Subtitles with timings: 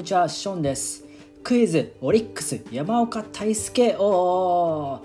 [0.00, 1.04] にちはショーンです
[1.44, 5.02] クイズオリックス山岡大輔王は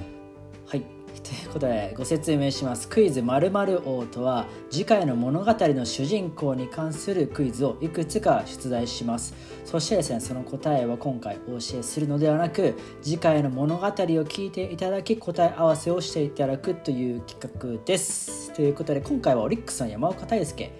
[0.73, 0.79] い
[1.21, 9.33] ということでご説明しますクイズ〇〇王とは次回の物語の主人公に関するクイズをいくつか出題します。
[9.65, 18.53] そしてですねその答えは今回お教えするのではなく次回の物語を聞いていただき答え合わせをしていただくという企画です。
[18.53, 20.71] ということで今回はオリックスの山岡大輔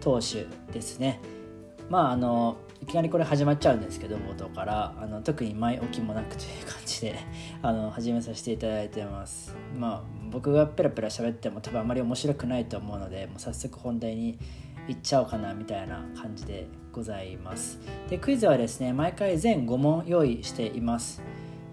[0.00, 0.98] 投手です。
[0.98, 1.20] ね
[1.88, 7.18] まああのいきなりこれ始まっちゃうんですけど冒頭からあの特に前置きもなくという感じで
[7.62, 9.54] あの始めさせていただいてます。
[9.78, 14.38] まあ僕がペラペラ喋っても多分あまり面白くないと思うのでもう早速本題に
[14.88, 17.78] 行っちゃおうかなみたいな感じでございます。
[18.08, 21.22] でクイズはですね毎回全5問用意しています。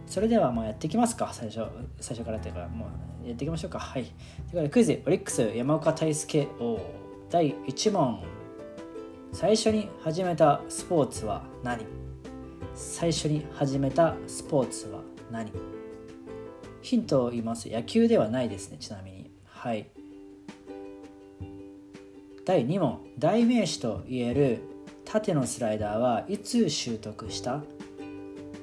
[0.06, 1.66] それではまあやっていきますか最初
[2.00, 2.88] 最初からというかも
[3.24, 3.80] うやっていきましょうか。
[3.80, 4.04] はい。
[4.04, 4.14] というこ
[4.52, 6.80] とでクイズオリックス山岡大輔王
[7.30, 8.37] 第1問。
[9.32, 11.86] 最初に始めたスポーツは何？
[12.74, 15.52] 最初に始めたスポーツは何？
[16.82, 17.70] ヒントを言います。
[17.70, 19.32] 野球ではないですねちなみに。
[19.46, 19.90] はい。
[22.46, 23.00] 第2問。
[23.20, 24.62] 代名詞と言える
[25.06, 27.64] 縦のスライダーはいつ習得した？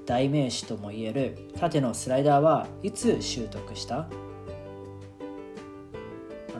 [0.06, 4.08] 代名詞とも言える縦のスライダーはいつ習得した？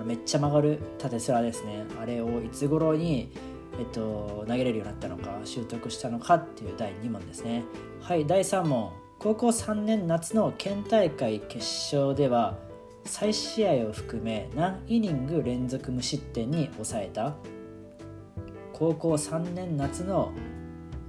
[0.04, 1.86] めっちゃ曲がる縦スラですね。
[2.00, 3.32] あれをいつ頃に
[3.78, 7.64] えっと、投げれるようになったのか習得したのかっていう第2問ですね。
[8.00, 8.92] はい第3問。
[9.18, 11.58] 高校3年夏の県大会決
[11.94, 12.58] 勝では
[13.04, 17.34] 再試合を含め何イニング連続無失点に抑えた？
[18.72, 20.32] 高校3年夏の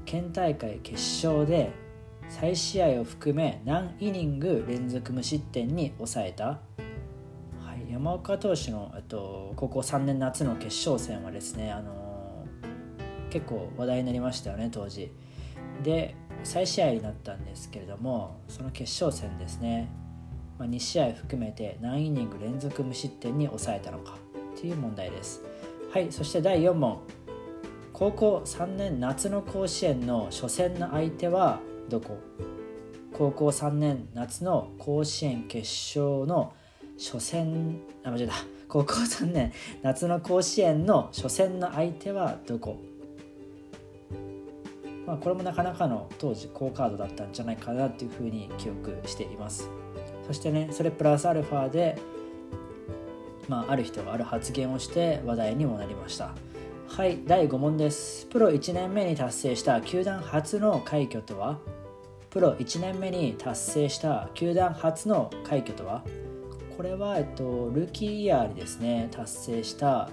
[0.06, 1.74] 県大会決勝で
[2.30, 6.60] 再試合を含め何イニング連続無失点に抑えた、は
[7.76, 12.05] い、山岡投手の、えっと、高校3年夏の決勝戦はですねあの
[13.30, 15.12] 結構話題になりましたよね当時。
[15.84, 19.90] で再試合になったんですけれどもその決勝戦ですね、
[20.60, 24.18] まあ、2試合含めて何イニング連続無失点に抑えたのか
[24.60, 25.44] という問題です。
[25.92, 27.00] はいそして第4問。
[27.94, 32.18] 高校3年夏の甲子園の初戦の相手はどこ？
[33.14, 35.60] 高校3年夏の甲子園決
[35.98, 36.54] 勝の
[36.98, 38.34] 初戦あ間違えた。
[38.68, 42.78] 高校3年夏の甲子園の初戦の相手はどこ？
[45.16, 49.70] まあ、これもなかなかの当時好カードだったんじゃないかなっていうふうに記憶しています。
[50.28, 51.98] そしてねそれプラスアルファで、
[53.48, 56.36] まあ、ある人がある発言をして話題にもなりました。
[56.90, 58.26] はい第5問です。
[58.26, 61.60] プロ1年目に達成した球団初の快挙とは？
[62.30, 66.04] プロ1年目に達成した球団初の快挙とは？
[66.76, 70.10] これは、えっと、ルーキーイヤーにですね達成した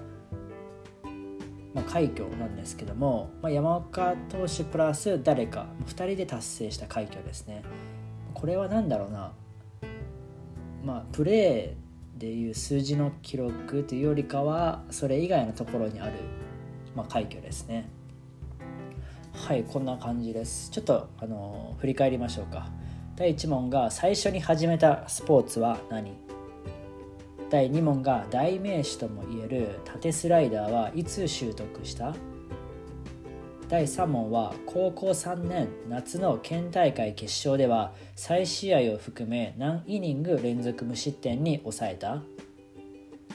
[1.75, 7.63] まあ、快挙なんですけども、まあ、山岡投手プラス誰か2人で達成した快挙ですね。
[8.35, 9.33] これは何だろうな。
[10.85, 16.13] まあプレーでいう数字の記録というよりかはそれ以外のところにある、
[16.95, 17.89] まあ、快挙ですね。
[19.33, 20.71] はいこんな感じです。
[20.71, 22.69] ちょっとあの振り返りましょうか。
[23.17, 26.32] 第1問が最初に始めたスポーツは何？
[27.53, 32.15] 第2問が代名詞ともいえる縦スライダーはいつ習得した？
[33.69, 42.23] 第3問は高校3年夏の県大会決勝では再試合を含め何イニング連続無失点に抑えた？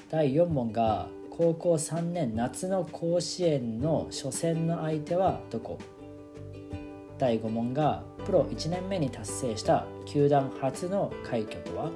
[0.09, 5.77] 第4問が高校3年夏の甲子園の初戦の相手はどこ？
[7.19, 11.91] 第5問がプロ1年目に達成した球団初の快挙とは？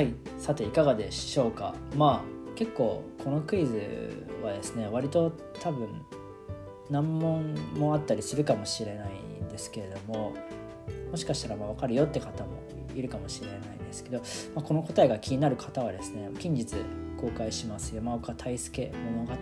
[0.00, 0.14] はい。
[0.38, 1.74] さていかがでしょうか？
[1.94, 5.30] まあ結構このクイズはですね割と
[5.60, 5.90] 多分
[6.88, 9.10] 難問もあったりするかもしれない
[9.44, 10.32] んですけれども
[11.10, 12.62] もしかしたらまあ分かるよって方も
[12.94, 14.22] いるかもしれないですけど、
[14.54, 16.76] まあ、この答えが気になる方はですね近日
[17.20, 19.32] 公開します山岡大輔物語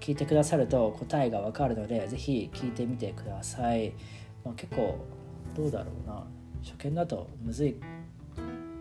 [0.00, 3.92] 聞いてくださると答えが分かるので是非聞いてみてください、
[4.44, 4.98] まあ、結構
[5.54, 6.24] どうだろうな。
[6.64, 7.76] 初見だとむずい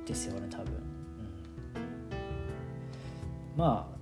[0.08, 0.93] ですよね多分。
[3.56, 3.94] まあ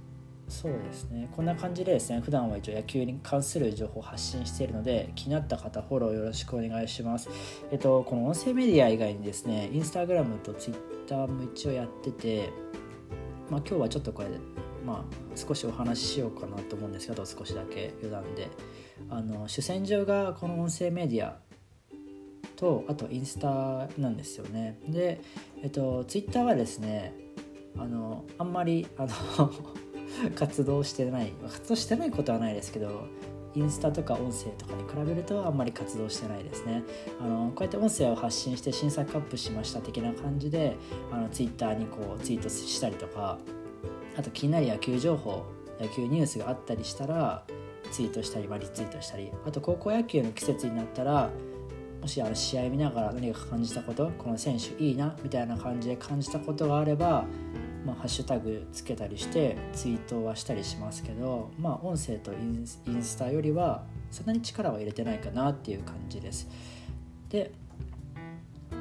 [0.48, 1.30] そうですね。
[1.36, 2.20] こんな感じでですね。
[2.20, 7.30] 普段は一応野球に関する情報を発信しているので気になった方フォローよろしくお願いします。
[7.72, 10.78] えっとこの音声メディア以外にですねインスタグラムとツイッ
[11.08, 12.50] ターも一応やってて
[13.50, 14.30] まあ今日はちょっとこれ
[14.86, 18.50] まあ少しお話ししようかなと思うんですけど少しだけ余談で。
[19.10, 21.40] あの主戦場がこの音声メディア
[22.56, 24.80] とあとインスタなんですよね。
[24.88, 25.22] で
[25.64, 27.14] えっとツイッターはですね
[27.78, 29.52] あのあんまりあの
[30.36, 33.08] 活動してない活動してないことはないですけど
[33.54, 36.84] インスタとか音声とかに比べるとあんまり活動してないですね。
[37.20, 40.78] あのこうやって音声を発信して新作アップしました的な感じで
[41.12, 43.40] あのツイッターにこうツイートしたりとか
[44.18, 45.44] あと気になる野球情報
[45.82, 47.44] 野球ニュースがあったりしたら
[47.92, 51.30] ツイートしたり、まあ、リツイートしたりあと高校野球の季節になったら
[52.02, 57.26] もしあの試合見ながら何か感じたことこの選手いいなみたいな感じで感じたことがあれば、
[57.86, 62.66] まあ、ハッシュタグつけたりしてツイートはしたりしますけど、まあ、音声とイン
[63.04, 66.50] スタよりはそんなに力は入れてないかなっていう感じです。
[67.30, 67.52] で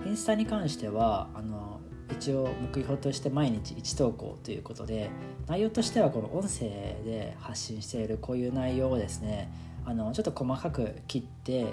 [0.07, 1.81] インスタに関してはあの
[2.11, 5.11] 一応目標として毎日1投稿ということで
[5.47, 6.69] 内容としてはこの音声
[7.05, 9.51] で発信しているこういう内容をですね
[9.85, 11.67] あのちょっと細かく切って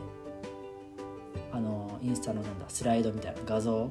[1.52, 3.90] あのインスタのなんだスライドみたいな画像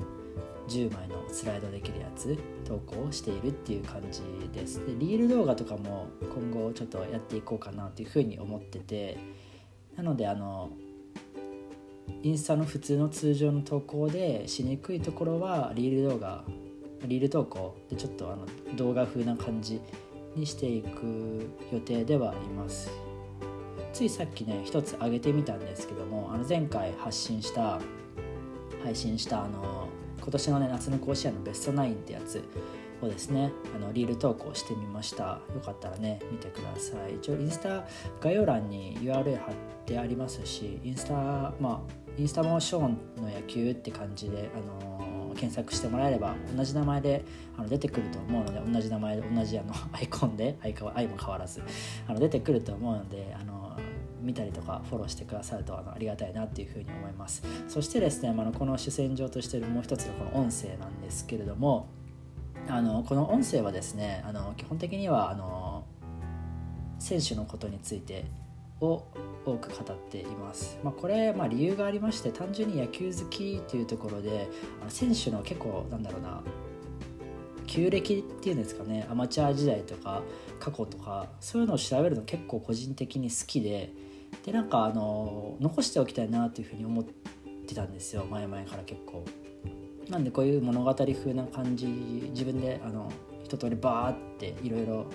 [0.69, 4.21] 10枚のスライドできるやつ投稿しているっていう感じ
[4.53, 4.85] です。
[4.85, 9.19] でリール動画とかも今後ちょっとやっていこうかなっていうふうに思ってて
[9.97, 10.71] なのであの
[12.23, 16.45] インスタの普通の通常の投稿でしにくいところはリール動画
[17.05, 18.47] リール投稿でちょっとあの
[18.77, 19.81] 動画風な感じ
[20.35, 23.06] にしていく予定ではいます。
[23.97, 27.81] ついさっきね一つ上げてみたんですけどもあの前回発信した
[28.85, 29.89] 配信したあの
[30.21, 32.45] 今年のね夏の甲子園のベストナインってやつ
[33.01, 35.41] をですねあのリール投稿してみました。
[35.55, 37.15] よかったらね見てください。
[37.15, 37.87] 一応インスタ
[38.21, 39.55] 概要欄に URL 貼っ
[39.87, 41.81] てありますしインスタまあ
[42.19, 47.25] インスタもションの野球って感じであの検索してもらえれば同じ名前で
[47.57, 51.63] あの出てくると思うので同じ名前で同じあのアイコンで相も変わらず
[52.07, 53.79] あの出てくると思うのであの
[54.27, 61.89] 見たりとかフォローしてくださるとあのありがたいなっていうふうに思いますそしてですね、まあ、この主戦場としているもう一つのこの音声なんですけれども
[62.69, 65.85] あのこの音声はですねあの基本的にはあの
[66.99, 68.25] 選手のことについて
[68.81, 69.05] を
[69.45, 70.79] 多く語っています。
[70.83, 74.49] まあ、これ、まあ、理由がありまして単純に野球好きっていうところで
[74.83, 76.43] あの選手の結構なんだろうな
[77.67, 80.23] 旧暦っていうんですかねアマチュア時代とか
[80.59, 83.93] 過去とかそういうのを調べるの結構個人的に好きで
[84.47, 87.05] でなんかあの残しておきたいなっていうふうに思っ
[87.67, 89.25] てたんですよ前々から結構。
[90.09, 91.87] なんでこういう物語風な感じ
[92.31, 93.11] 自分であの
[93.43, 95.07] 一通りバーっていろいろ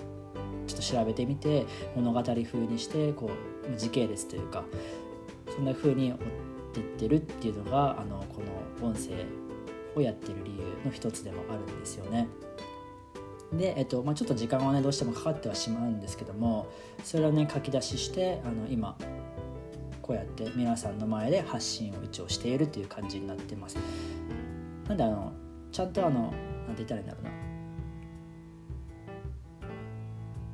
[0.66, 1.64] ちょっと調べてみて
[1.96, 3.30] 物語風にしてこ
[3.74, 4.64] う時系列というか
[5.48, 6.18] そんな風に追っ
[6.74, 8.42] てってるっていうのがあのこ
[8.82, 9.24] の音声
[9.94, 12.28] をやってる理由の一つでもあるんですよね。
[13.52, 16.68] で、えっとまあ、ちょっと時間はねどうしてもかかってはしまうんですけども
[17.04, 18.96] それをね書き出ししてあの今
[20.02, 23.78] こうやって皆さんの前で発信を一応しているという感じになってます。
[24.88, 25.32] なんであの
[25.70, 27.30] ちゃんとあのなんて言ったらいいんだろうな。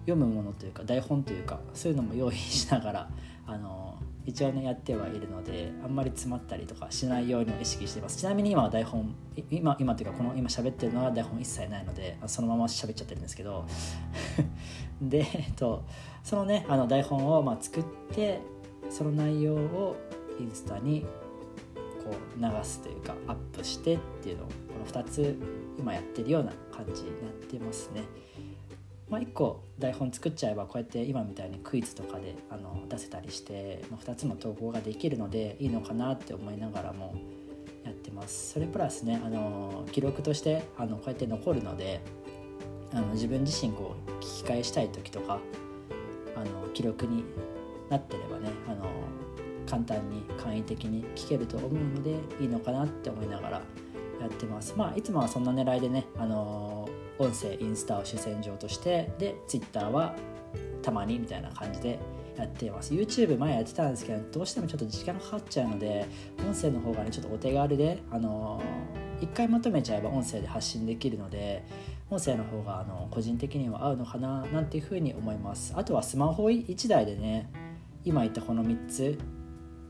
[0.02, 3.10] 読むものというか台本というかそういうのも用意しながら
[3.46, 8.18] あの一応ねやってはいるのであんまり詰まったりとかしないように意識してます。
[8.18, 9.14] ちなみに今は台本
[9.50, 13.64] 今今というかこの今喋ってるのは台本一切ないのでそのまま喋っちゃってるんですけど。
[15.00, 15.84] で、えっと、
[16.24, 18.40] そのねあの台本をまあ作って
[18.90, 19.96] その内容を
[20.38, 21.04] インスタに
[22.04, 25.36] こう流すというかアップしてっていうのをこの2つ
[25.78, 28.02] 今やってるような感じになってますね。
[29.10, 37.14] まあ、1個台本作っちゃえばこうやって今みたいにクイズとかであの出せたりして、まあ、2つの投稿ができるのでいいのかなって思いながらも
[37.84, 42.02] やってますそれプラスねあの記録としてあのこうやって残るので
[42.92, 45.40] あの自分自身こう聞き返したい時とか
[46.36, 47.24] あの記録に
[47.88, 48.86] なってればねあの
[49.68, 53.62] 簡単に簡易的に聞けると思うのでいいのかなって思いながら
[54.20, 54.74] やってます。
[54.76, 60.14] まあいつもはそんな狙いでねあの音声インスタを主戦場としてで Twitter は
[60.82, 61.98] たまにみたいな感じで
[62.36, 62.94] やっています。
[62.94, 66.06] YouTube 前やってたんですけどどうしてもちょっと時間かかっちゃうので
[66.46, 68.62] 音声の方がねちょっとお手軽であの
[69.20, 71.64] 一回まとめちゃえば音声で発信できるので
[72.10, 75.74] 音声の方があの個人的には合うのかななんていうふうに思います。
[75.76, 77.50] あとはスマホ1台でね
[78.04, 79.18] 今言ったこの3つ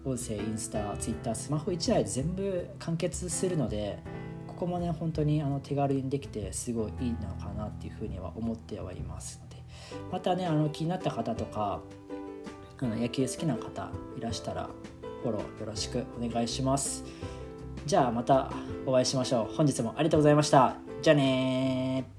[0.05, 3.99] 音声インスタ Twitter スマホ1台で全部完結するので
[4.47, 9.41] ここもね本当にあの手軽にできてすごいいいのかなっていうふうには思ってはいます。
[9.43, 9.57] ので
[10.11, 11.81] またねあの気になった方とか
[12.81, 14.69] あの野球好きな方いらしたら
[15.23, 17.05] フォローよろしくお願いします。
[17.87, 18.51] じゃあまた
[18.87, 19.55] お会いしましょう。
[19.55, 20.77] 本日もありがとうございました。
[21.03, 22.18] じゃあね